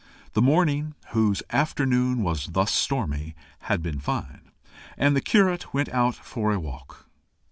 [0.33, 4.49] The morning, whose afternoon was thus stormy, had been fine,
[4.97, 7.07] and the curate went out for a walk.